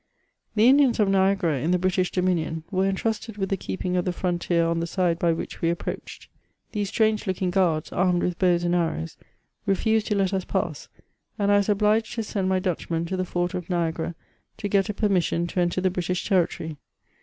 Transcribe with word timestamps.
The 0.55 0.67
Indians 0.67 0.99
of 0.99 1.09
Niagara, 1.09 1.59
in 1.59 1.69
the 1.69 1.77
British 1.77 2.09
dominion, 2.11 2.63
were 2.71 2.85
entrusted 2.87 3.37
with 3.37 3.49
the 3.49 3.55
keeping 3.55 3.95
of 3.95 4.03
the 4.03 4.11
frontier 4.11 4.65
on 4.65 4.79
the 4.79 4.87
side 4.87 5.19
by 5.19 5.31
which 5.31 5.61
we 5.61 5.69
ap 5.69 5.77
proached; 5.85 6.25
these 6.71 6.89
strange 6.89 7.27
looking 7.27 7.51
guards, 7.51 7.91
armed 7.91 8.23
with 8.23 8.39
bows 8.39 8.63
and 8.63 8.73
arrows, 8.73 9.15
re^ed 9.67 10.03
to 10.05 10.15
let 10.15 10.33
us 10.33 10.43
pass, 10.43 10.89
and 11.37 11.51
I 11.51 11.57
was 11.57 11.69
obliged 11.69 12.15
to 12.15 12.23
send 12.23 12.49
my 12.49 12.57
Dutch 12.57 12.89
man 12.89 13.05
to 13.05 13.15
the 13.15 13.25
fort 13.25 13.53
of 13.53 13.69
Niagara 13.69 14.15
to 14.57 14.67
get 14.67 14.89
a 14.89 14.93
permission 14.95 15.45
to 15.45 15.59
enter 15.59 15.81
the 15.81 15.91
British 15.91 16.27
territory. 16.27 16.77